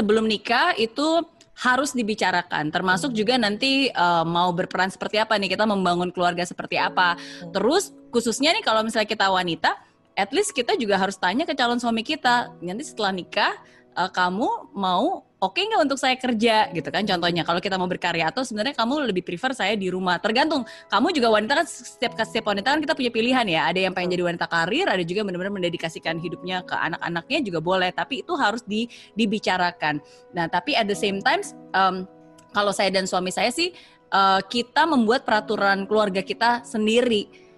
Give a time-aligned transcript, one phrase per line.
[0.00, 1.20] sebelum nikah itu
[1.60, 6.80] harus dibicarakan, termasuk juga nanti uh, mau berperan seperti apa nih kita membangun keluarga seperti
[6.80, 7.20] apa.
[7.52, 9.76] Terus khususnya nih kalau misalnya kita wanita,
[10.16, 13.52] at least kita juga harus tanya ke calon suami kita nanti setelah nikah
[13.96, 17.42] uh, kamu mau oke okay nggak untuk saya kerja gitu kan contohnya.
[17.42, 20.20] Kalau kita mau berkarya atau sebenarnya kamu lebih prefer saya di rumah.
[20.20, 23.66] Tergantung kamu juga wanita kan setiap setiap wanita kan kita punya pilihan ya.
[23.72, 27.90] Ada yang pengen jadi wanita karir ada juga benar-benar mendedikasikan hidupnya ke anak-anaknya juga boleh.
[27.90, 29.98] Tapi itu harus di, dibicarakan.
[30.36, 32.04] Nah tapi at the same times um,
[32.52, 33.72] kalau saya dan suami saya sih
[34.12, 37.48] uh, kita membuat peraturan keluarga kita sendiri.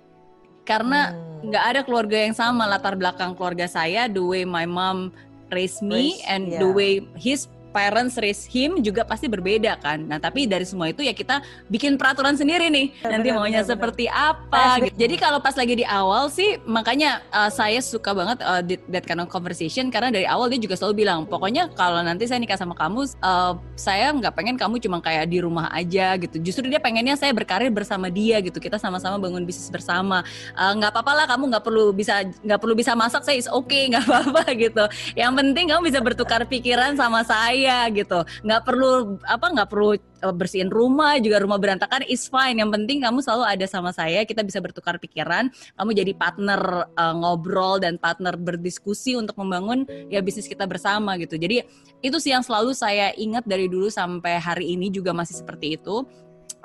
[0.63, 1.51] Karena hmm.
[1.51, 1.71] nggak hmm.
[1.75, 5.11] ada keluarga yang sama latar belakang keluarga saya the way my mom
[5.53, 6.59] raise me raise, and yeah.
[6.59, 10.05] the way his parents raise him juga pasti berbeda kan.
[10.05, 11.41] Nah, tapi dari semua itu ya kita
[11.73, 12.93] bikin peraturan sendiri nih.
[13.01, 14.37] Benar, nanti maunya benar, seperti benar.
[14.37, 14.97] apa gitu.
[15.01, 18.61] Jadi kalau pas lagi di awal sih makanya uh, saya suka banget uh,
[18.93, 22.39] that kind of conversation karena dari awal dia juga selalu bilang, pokoknya kalau nanti saya
[22.39, 26.37] nikah sama kamu uh, saya nggak pengen kamu cuma kayak di rumah aja gitu.
[26.39, 28.61] Justru dia pengennya saya berkarir bersama dia gitu.
[28.61, 30.21] Kita sama-sama bangun bisnis bersama.
[30.53, 33.65] nggak uh, apa-apa lah kamu nggak perlu bisa nggak perlu bisa masak saya is oke
[33.67, 34.85] okay, nggak apa-apa gitu.
[35.17, 38.21] Yang penting kamu bisa bertukar pikiran sama saya saya gitu.
[38.43, 42.59] Nggak perlu apa nggak perlu eh, bersihin rumah juga rumah berantakan is fine.
[42.59, 47.15] Yang penting kamu selalu ada sama saya kita bisa bertukar pikiran kamu jadi partner uh,
[47.15, 51.39] ngobrol dan partner berdiskusi untuk membangun ya bisnis kita bersama gitu.
[51.39, 51.63] Jadi
[52.03, 56.03] itu sih yang selalu saya ingat dari dulu sampai hari ini juga masih seperti itu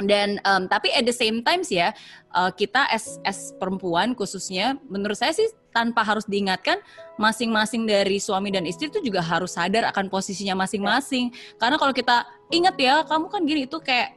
[0.05, 1.89] dan um, tapi at the same times ya
[2.37, 6.77] uh, kita as as perempuan khususnya menurut saya sih tanpa harus diingatkan
[7.17, 12.29] masing-masing dari suami dan istri itu juga harus sadar akan posisinya masing-masing karena kalau kita
[12.53, 14.13] ingat ya kamu kan gini itu kayak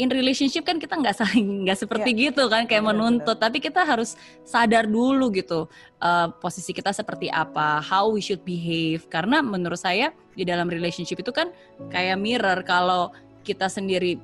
[0.00, 2.20] in relationship kan kita nggak saling nggak seperti yeah.
[2.30, 3.44] gitu kan kayak bener, menuntut bener.
[3.44, 5.68] tapi kita harus sadar dulu gitu
[6.00, 11.20] uh, posisi kita seperti apa how we should behave karena menurut saya di dalam relationship
[11.20, 11.52] itu kan
[11.92, 13.12] kayak mirror kalau
[13.42, 14.16] kita sendiri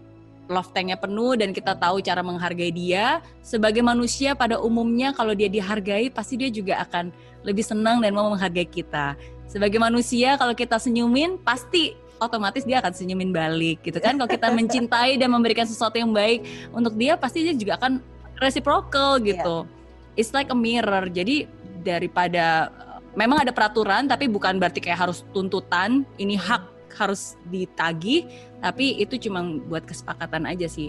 [0.49, 5.49] love tanknya penuh dan kita tahu cara menghargai dia sebagai manusia pada umumnya kalau dia
[5.49, 7.09] dihargai pasti dia juga akan
[7.45, 9.17] lebih senang dan mau menghargai kita.
[9.49, 14.17] Sebagai manusia kalau kita senyumin pasti otomatis dia akan senyumin balik gitu kan?
[14.17, 18.01] Kalau kita mencintai dan memberikan sesuatu yang baik untuk dia pasti dia juga akan
[18.41, 19.65] reciprocal gitu.
[19.65, 20.19] Yeah.
[20.19, 21.07] it's like a mirror.
[21.11, 21.47] Jadi
[21.85, 22.73] daripada
[23.15, 28.27] memang ada peraturan tapi bukan berarti kayak harus tuntutan ini hak harus ditagih
[28.63, 30.89] tapi itu cuma buat kesepakatan aja sih.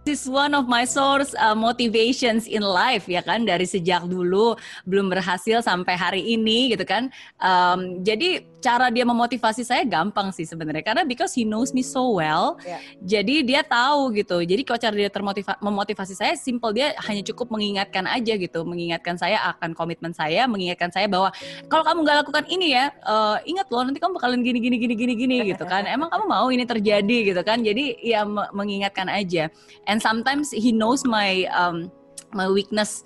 [0.00, 4.56] This is one of my source uh, motivations in life ya kan dari sejak dulu
[4.88, 7.12] belum berhasil sampai hari ini gitu kan.
[7.38, 12.20] Um, jadi cara dia memotivasi saya gampang sih sebenarnya karena because he knows me so
[12.20, 12.60] well.
[12.62, 12.80] Yeah.
[13.00, 14.44] Jadi dia tahu gitu.
[14.44, 19.16] Jadi kalau cara dia termotiva memotivasi saya simple dia hanya cukup mengingatkan aja gitu, mengingatkan
[19.16, 21.32] saya akan komitmen saya, mengingatkan saya bahwa
[21.66, 24.94] kalau kamu nggak lakukan ini ya, uh, ingat loh nanti kamu bakalan gini gini gini
[24.94, 25.88] gini gini gitu kan.
[25.88, 27.64] Emang kamu mau ini terjadi gitu kan.
[27.64, 29.48] Jadi ya mengingatkan aja.
[29.88, 31.88] And sometimes he knows my um,
[32.36, 33.02] my weakness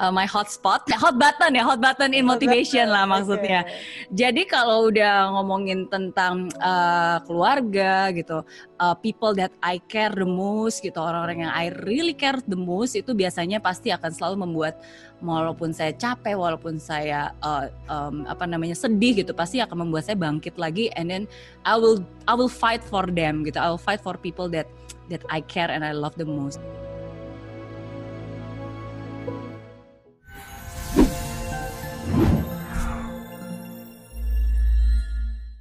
[0.00, 3.68] uh, my hotspot, ya, hot button ya, hot button in motivation lah maksudnya.
[3.68, 4.08] Okay.
[4.16, 8.40] Jadi kalau udah ngomongin tentang uh, keluarga gitu,
[8.80, 12.96] uh, people that I care the most gitu, orang-orang yang I really care the most
[12.96, 14.80] itu biasanya pasti akan selalu membuat
[15.20, 20.16] walaupun saya capek, walaupun saya uh, um, apa namanya sedih gitu, pasti akan membuat saya
[20.16, 21.28] bangkit lagi and then
[21.68, 23.60] I will I will fight for them gitu.
[23.60, 24.64] I will fight for people that
[25.12, 26.56] that I care and I love the most.